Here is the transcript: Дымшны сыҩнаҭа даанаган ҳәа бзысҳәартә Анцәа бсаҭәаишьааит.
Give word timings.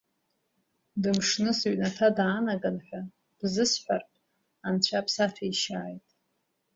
Дымшны 1.01 1.51
сыҩнаҭа 1.59 2.07
даанаган 2.15 2.77
ҳәа 2.85 3.01
бзысҳәартә 3.39 4.17
Анцәа 4.67 4.99
бсаҭәаишьааит. 5.05 6.05